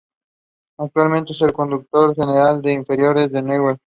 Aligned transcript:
Actualmente 0.79 1.33
es 1.33 1.41
el 1.43 1.53
coordinador 1.53 2.15
general 2.15 2.59
de 2.63 2.73
inferiores 2.73 3.31
en 3.35 3.45
Newell's. 3.45 3.79